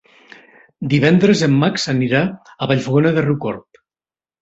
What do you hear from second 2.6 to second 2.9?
a